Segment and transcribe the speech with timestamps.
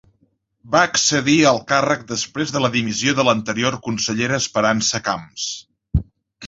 [0.75, 5.49] Va accedir al càrrec després de la dimissió de l'anterior consellera Esperança Camps.